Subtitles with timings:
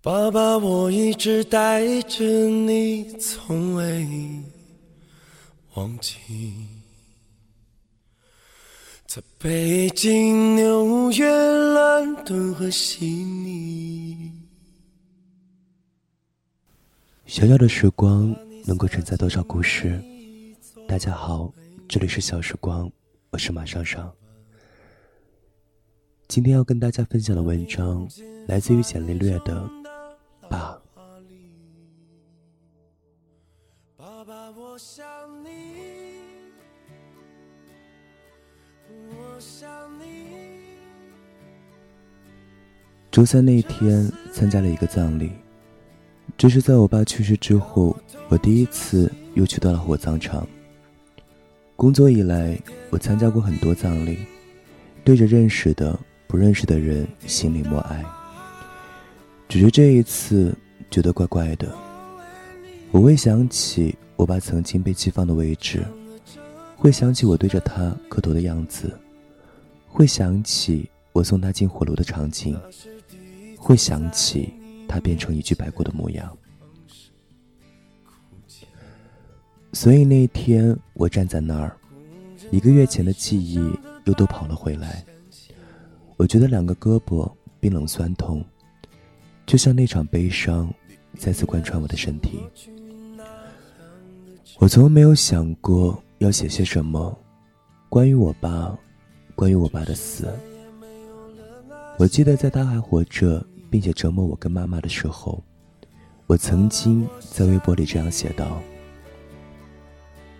[0.00, 4.06] 爸爸，我一直带着你，从未
[5.74, 6.14] 忘记。
[9.06, 14.30] 在北京、纽约、伦敦和悉尼，
[17.26, 18.32] 小小的时光
[18.66, 20.00] 能够承载多少故事？
[20.86, 21.52] 大家好，
[21.88, 22.88] 这里是小时光，
[23.30, 24.14] 我是马上上。
[26.28, 28.08] 今天要跟大家分享的文章
[28.46, 29.68] 来自于简历略的。
[30.50, 30.80] 爸
[34.24, 35.06] 爸我想
[35.44, 35.50] 你
[38.88, 40.04] 我想你，
[43.10, 45.32] 周三那一天参加了一个葬礼，
[46.36, 47.96] 这是在我爸去世之后，
[48.28, 50.44] 我第一次又去到了火葬场。
[51.76, 54.18] 工作以来，我参加过很多葬礼，
[55.04, 58.04] 对着认识的、不认识的人心里默哀。
[59.48, 60.54] 只是这一次
[60.90, 61.74] 觉得怪怪的，
[62.90, 65.82] 我会想起我爸曾经被寄放的位置，
[66.76, 68.94] 会想起我对着他磕头的样子，
[69.88, 72.60] 会想起我送他进火炉的场景，
[73.56, 74.52] 会想起
[74.86, 76.36] 他变成一具白骨的模样。
[79.72, 81.74] 所以那天我站在那儿，
[82.50, 83.58] 一个月前的记忆
[84.04, 85.02] 又都跑了回来，
[86.18, 88.44] 我觉得两个胳膊冰冷酸痛。
[89.48, 90.70] 就像那场悲伤
[91.16, 92.38] 再次贯穿我的身体，
[94.58, 97.18] 我从没有想过要写些什么
[97.88, 98.78] 关于我爸，
[99.34, 100.28] 关于我爸的死。
[101.98, 105.42] 我记得在他还活着并且折磨我跟妈妈的时候，
[106.26, 108.60] 我曾经在微博里这样写道：“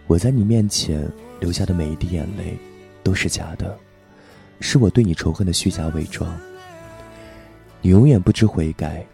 [0.06, 2.58] 我在你面前流下的每一滴眼泪
[3.02, 3.74] 都是假的，
[4.60, 6.30] 是我对你仇恨的虚假伪装。”
[7.80, 9.06] 你永远不知悔改，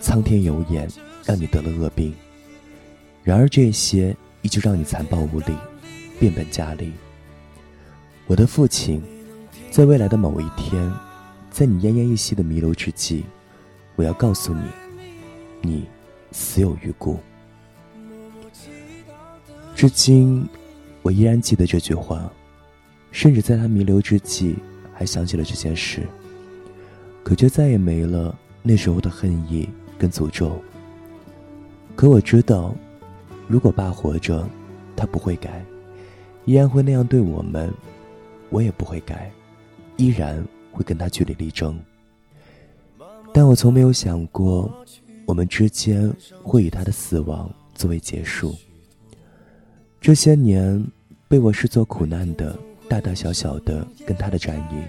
[0.00, 0.88] 苍天有眼，
[1.24, 2.14] 让你得了恶病。
[3.22, 5.56] 然而这些依旧让你残暴无力，
[6.20, 6.92] 变本加厉。
[8.26, 9.02] 我的父亲，
[9.70, 10.92] 在未来的某一天，
[11.50, 13.24] 在你奄奄一息的弥留之际，
[13.96, 14.62] 我要告诉你，
[15.62, 15.86] 你
[16.30, 17.18] 死有余辜。
[19.74, 20.46] 至今，
[21.02, 22.30] 我依然记得这句话，
[23.10, 24.56] 甚至在他弥留之际，
[24.92, 26.06] 还想起了这件事。
[27.24, 29.66] 可却再也没了那时候的恨意
[29.98, 30.62] 跟诅咒。
[31.96, 32.74] 可我知道，
[33.48, 34.46] 如果爸活着，
[34.94, 35.64] 他不会改，
[36.44, 37.72] 依然会那样对我们，
[38.50, 39.32] 我也不会改，
[39.96, 41.80] 依然会跟他据理力争。
[43.32, 44.70] 但我从没有想过，
[45.24, 48.54] 我们之间会以他的死亡作为结束。
[49.98, 50.86] 这些年
[51.26, 52.54] 被我视作苦难的
[52.86, 54.84] 大大小小的跟他的战役，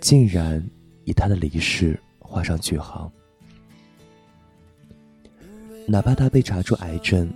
[0.00, 0.60] 竟然。
[1.04, 3.10] 以他的离世画上句号。
[5.86, 7.28] 哪怕他被查出癌症，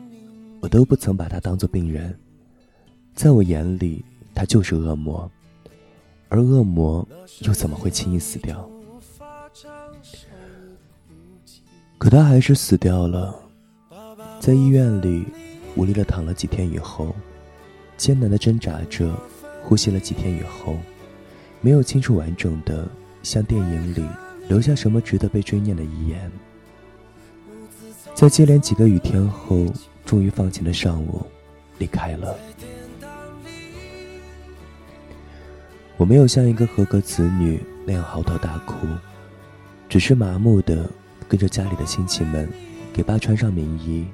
[0.60, 2.16] 我都不曾把他当做病人。
[3.14, 5.28] 在我眼里，他就是恶魔，
[6.28, 7.06] 而恶魔
[7.40, 8.68] 又怎么会轻易死掉？
[11.98, 13.34] 可他还是死掉了，
[14.38, 15.24] 在医院里
[15.74, 17.14] 无力的躺了几天以后，
[17.96, 19.12] 艰难的挣扎着，
[19.64, 20.78] 呼吸了几天以后，
[21.60, 22.86] 没有清楚完整的。
[23.26, 24.06] 像电影里
[24.46, 26.30] 留下什么值得被追念的遗言，
[28.14, 29.66] 在接连几个雨天后，
[30.04, 31.26] 终于放晴的上午，
[31.78, 32.38] 离开了。
[35.96, 38.86] 我没有像一个合格子女那样嚎啕大哭，
[39.88, 40.88] 只是麻木的
[41.26, 42.48] 跟着家里的亲戚们
[42.92, 44.06] 给爸穿上棉衣。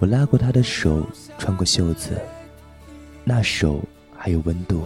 [0.00, 1.06] 我拉过他的手，
[1.38, 2.20] 穿过袖子，
[3.22, 3.80] 那手
[4.16, 4.82] 还有温度，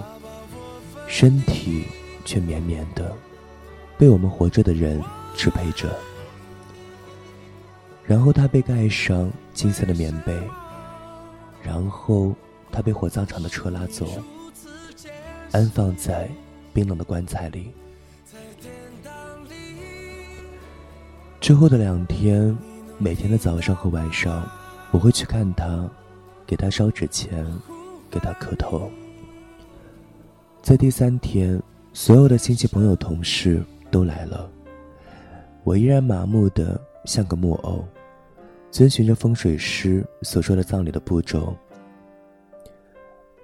[1.06, 1.86] 身体。
[2.28, 3.10] 却绵绵的，
[3.96, 5.02] 被我们活着的人
[5.34, 5.98] 支配着。
[8.04, 10.38] 然后他被盖上金色的棉被，
[11.62, 12.34] 然后
[12.70, 14.06] 他被火葬场的车拉走，
[15.52, 16.28] 安放在
[16.74, 17.72] 冰冷的棺材里。
[21.40, 22.54] 之后的两天，
[22.98, 24.46] 每天的早上和晚上，
[24.90, 25.88] 我会去看他，
[26.46, 27.42] 给他烧纸钱，
[28.10, 28.90] 给他磕头。
[30.60, 31.58] 在第三天。
[32.00, 33.60] 所有的亲戚朋友、同事
[33.90, 34.48] 都来了，
[35.64, 37.84] 我依然麻木的像个木偶，
[38.70, 41.52] 遵循着风水师所说的葬礼的步骤。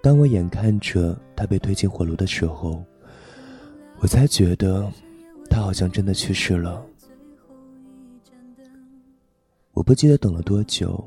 [0.00, 2.80] 当我眼看着他被推进火炉的时候，
[3.98, 4.88] 我才觉得
[5.50, 6.80] 他好像真的去世了。
[9.72, 11.04] 我不记得等了多久，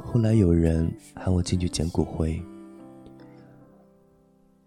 [0.00, 2.40] 后来有人喊我进去捡骨灰，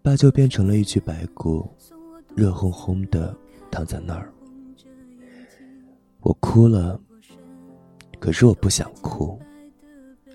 [0.02, 1.66] 爸就变成了一具白骨。
[2.34, 3.36] 热烘烘的
[3.70, 4.32] 躺在那儿，
[6.20, 6.98] 我哭了，
[8.18, 9.38] 可是我不想哭。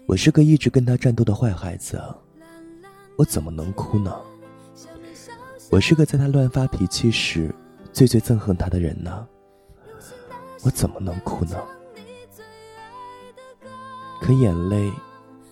[0.06, 2.02] 我是个一直跟他战斗的坏孩子，
[3.18, 4.16] 我怎么能哭呢？
[5.70, 7.54] 我是个在他乱发脾气时
[7.92, 9.28] 最最憎恨他的人呢，
[10.64, 11.58] 我怎么能哭呢？
[14.22, 14.92] 可眼泪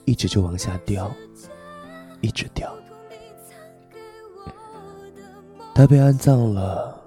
[0.06, 1.12] 一直就往下掉，
[2.22, 2.74] 一直掉。
[5.76, 7.00] 他被安葬了，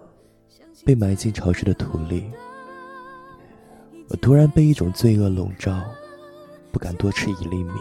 [0.84, 2.30] 被埋进潮湿的土里。
[4.08, 5.82] 我突然被一种罪恶笼罩。
[6.70, 7.72] 不敢多吃一粒米，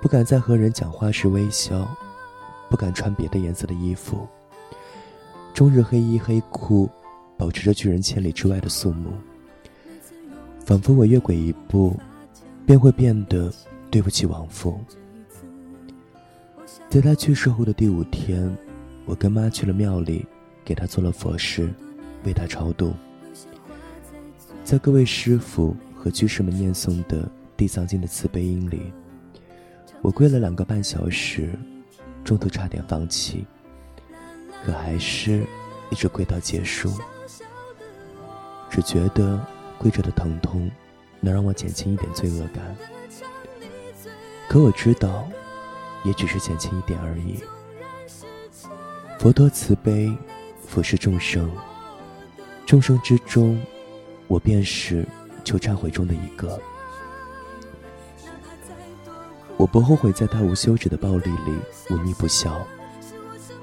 [0.00, 1.86] 不敢在和人讲话时微笑，
[2.70, 4.24] 不敢穿别的颜色的衣服。
[5.52, 6.88] 终日黑衣黑裤，
[7.36, 9.10] 保持着拒人千里之外的肃穆，
[10.64, 11.98] 仿佛我越轨一步，
[12.64, 13.52] 便会变得
[13.90, 14.78] 对不起亡父。
[16.88, 18.56] 在他去世后的第五天，
[19.06, 20.26] 我跟妈去了庙里，
[20.62, 21.72] 给她做了佛事，
[22.24, 22.92] 为她超度。
[24.62, 27.26] 在各位师傅和居士们念诵的。
[27.58, 28.92] 地藏经的慈悲音里，
[30.02, 31.58] 我跪了两个半小时，
[32.22, 33.46] 中途差点放弃，
[34.62, 35.42] 可还是
[35.88, 36.92] 一直跪到结束。
[38.68, 39.42] 只觉得
[39.78, 40.70] 跪着的疼痛
[41.18, 42.76] 能让我减轻一点罪恶感，
[44.50, 45.26] 可我知道，
[46.04, 47.42] 也只是减轻一点而已。
[49.18, 50.12] 佛陀慈悲，
[50.66, 51.50] 俯视众生，
[52.66, 53.60] 众生之中，
[54.28, 55.04] 我便是
[55.42, 56.60] 求忏悔中的一个。
[59.56, 61.58] 我不后悔在他无休止的暴力里
[61.88, 62.64] 忤逆不孝，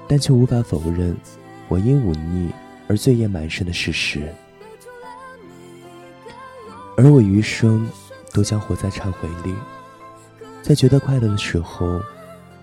[0.08, 1.16] 但却无法否认
[1.68, 2.52] 我因忤逆
[2.88, 4.28] 而罪业满身的事实。
[6.96, 7.88] 而我余生
[8.32, 9.54] 都将活在忏悔里，
[10.62, 12.00] 在觉得快乐的时候，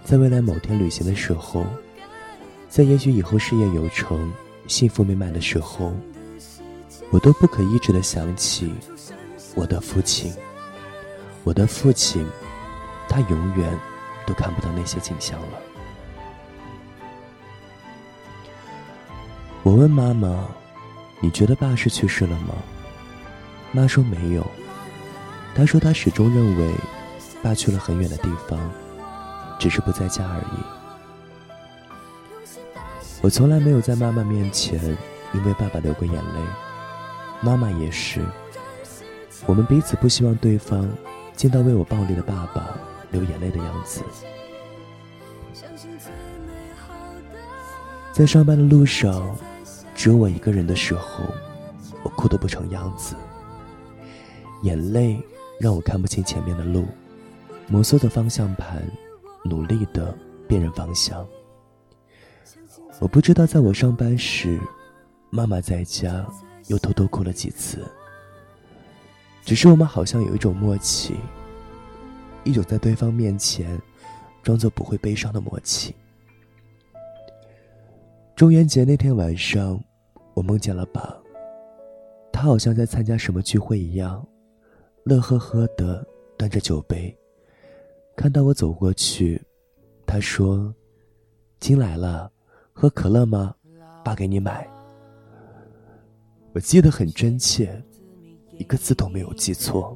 [0.03, 1.65] 在未来某天旅行的时候，
[2.71, 4.31] 在也许以后事业有成、
[4.65, 5.94] 幸福美满的时候，
[7.09, 8.73] 我都不可抑制的想起
[9.56, 10.33] 我的父亲，
[11.44, 12.25] 我的父亲。
[13.09, 13.77] 他永远
[14.25, 15.47] 都看不到那些景象了。
[19.63, 20.47] 我问妈妈
[21.19, 22.56] ：“你觉得爸是去世了吗？”
[23.74, 24.47] 妈说没有。
[25.53, 26.74] 她说她始终认为
[27.44, 28.57] 爸去了很远的地方，
[29.59, 30.81] 只是不在家而已。
[33.21, 34.79] 我从来没有在妈妈面前
[35.33, 36.39] 因为爸爸流过眼泪，
[37.41, 38.21] 妈妈也是。
[39.45, 40.88] 我们彼此不希望对方
[41.35, 42.75] 见到为我暴力的爸爸。
[43.12, 44.01] 流眼泪的样子，
[48.13, 49.35] 在上班的路上，
[49.94, 51.25] 只有我一个人的时候，
[52.03, 53.17] 我哭得不成样子。
[54.62, 55.21] 眼泪
[55.59, 56.88] 让我看不清前面的路，
[57.67, 58.81] 摩挲着方向盘，
[59.44, 60.17] 努力的
[60.47, 61.27] 辨认方向。
[63.01, 64.59] 我不知道在我上班时，
[65.31, 66.24] 妈妈在家
[66.68, 67.83] 又偷偷哭了几次。
[69.44, 71.15] 只是我们好像有一种默契。
[72.44, 73.80] 一种在对方面前
[74.44, 75.95] 装作不会悲伤的默契。
[78.36, 79.83] 中元节那天晚上，
[80.36, 81.15] 我梦见了爸，
[82.31, 84.24] 他好像在参加什么聚会一样，
[85.06, 86.06] 乐呵呵的
[86.38, 87.15] 端着酒杯，
[88.15, 89.42] 看到我走过去，
[90.06, 90.71] 他说
[91.59, 92.31] ：“金来了，
[92.81, 93.54] 喝可乐吗？
[94.04, 94.68] 爸给你买。”
[96.51, 97.80] 我记得很真切，
[98.57, 99.96] 一个字都没有记错。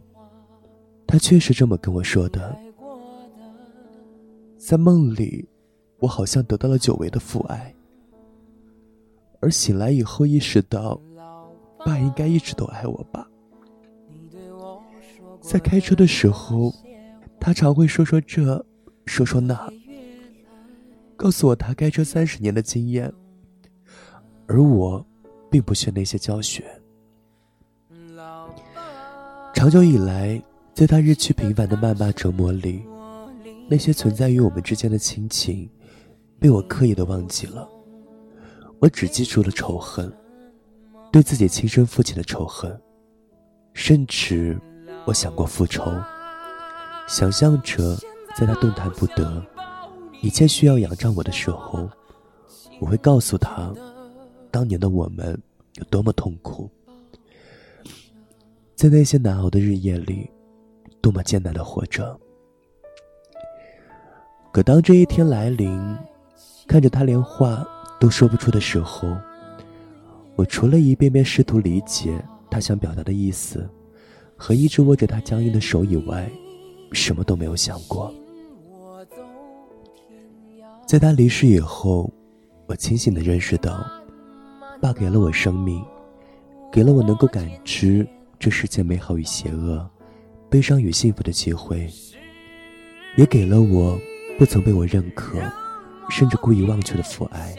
[1.08, 2.56] 他确实这么跟我说的。
[4.56, 5.50] 在梦里，
[5.98, 7.74] 我好像得到了久违的父爱，
[9.40, 11.02] 而醒来以后意识到，
[11.84, 13.28] 爸应该一直都爱我吧。
[15.42, 16.72] 在开车的时候，
[17.40, 18.64] 他常会说说这，
[19.08, 19.68] 说说那，
[21.16, 23.12] 告诉我他开车三十年的经验，
[24.48, 25.06] 而我，
[25.50, 26.64] 并不缺那些教学。
[29.54, 30.42] 长久以来。
[30.76, 32.84] 在他日趋频繁的谩骂折磨里，
[33.70, 35.70] 那些存在于我们之间的亲情，
[36.38, 37.66] 被我刻意的忘记了。
[38.80, 40.12] 我只记住了仇恨，
[41.14, 42.78] 对自己亲生父亲的仇恨，
[43.74, 44.60] 甚至
[45.06, 45.90] 我想过复仇，
[47.08, 47.96] 想象着
[48.38, 49.42] 在他动弹不得、
[50.26, 51.88] 一切需要仰仗我的时候，
[52.82, 53.72] 我会告诉他，
[54.50, 55.40] 当年的我们
[55.76, 56.68] 有多么痛苦，
[58.76, 60.28] 在那些难熬的日夜里。
[61.00, 62.20] 多么艰难的活着！
[64.52, 65.80] 可当这一天来临，
[66.66, 67.64] 看着他连话
[68.00, 69.16] 都说不出的时候，
[70.36, 73.70] 我除了一遍遍试图理解他想表达的意思，
[74.36, 76.28] 和一直握着他僵硬的手以外，
[76.92, 78.12] 什么都没有想过。
[80.86, 82.14] 在他离世以后，
[82.68, 83.84] 我清醒的认识到，
[84.80, 85.84] 爸给了我生命，
[86.72, 89.90] 给了我能够感知这世界美好与邪恶、
[90.48, 91.90] 悲伤与幸福的机会，
[93.18, 94.00] 也给了我
[94.38, 95.40] 不曾被我认可，
[96.12, 97.56] 甚至故意忘却的父爱。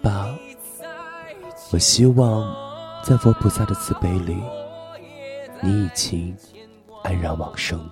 [0.00, 0.32] 爸，
[1.72, 2.54] 我希望
[3.02, 4.36] 在佛菩萨的慈悲里，
[5.60, 6.36] 你已经
[7.02, 7.84] 安然往生。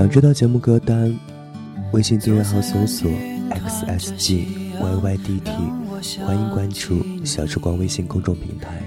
[0.00, 1.14] 想知道节目歌单，
[1.92, 3.10] 微信订阅号搜索
[3.50, 4.46] xsgyydt，
[6.24, 8.80] 欢迎关注小时光微信公众平台。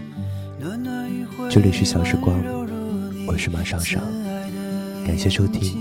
[1.51, 2.36] 这里是小时光，
[3.27, 4.01] 我是马尚尚，
[5.05, 5.77] 感谢收听，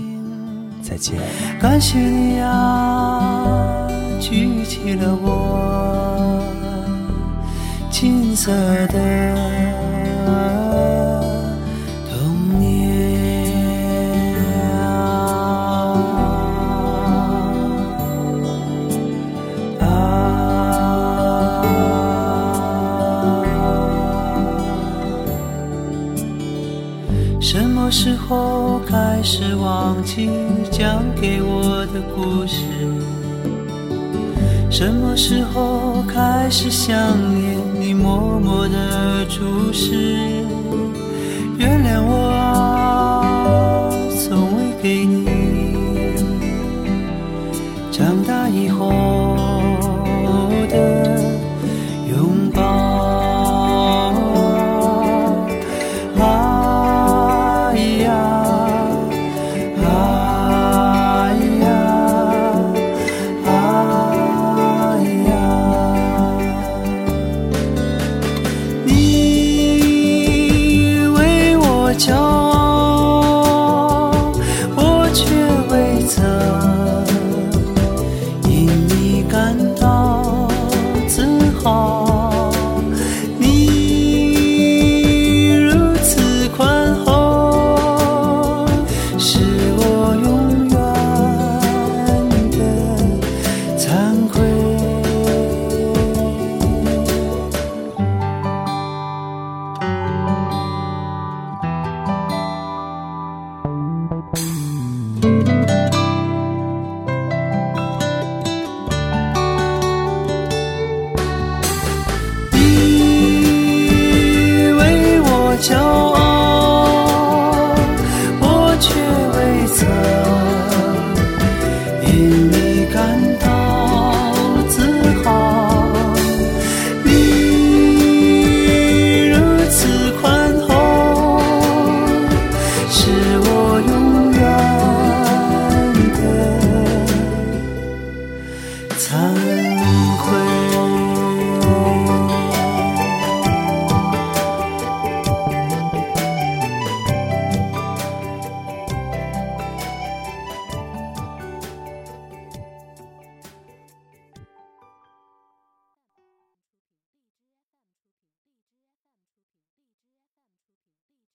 [0.83, 1.19] 再见。
[1.59, 3.87] 感谢你啊，
[4.19, 6.45] 举起了我
[7.89, 8.51] 金色
[8.89, 9.82] 的。
[35.33, 36.95] 时候开始想
[37.33, 39.95] 念你默默的注视？
[41.57, 42.29] 原谅我